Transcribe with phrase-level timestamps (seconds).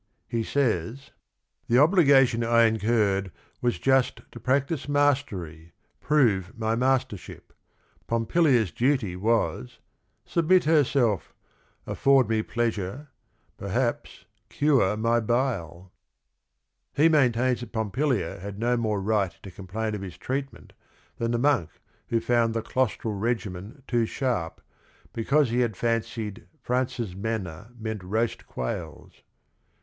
[0.27, 5.73] He says: COUNT GUIDO FRANCESCHINI 61 ."The obligation I incurred was just To practice mastery,
[5.99, 7.53] prove my mastership:—
[8.07, 9.77] Pompilia's duty was—
[10.25, 11.35] submit herself,
[11.85, 13.09] Afford me pleasure,
[13.57, 15.91] perhaps cure my bile."
[16.95, 20.73] He maintains that Pompilia had no more right to complain of his treatment
[21.17, 21.69] than the monk
[22.09, 24.61] who found the "claustral regimen too sharp"
[25.13, 29.21] because he had "fancied Francis' manna meant roast quails."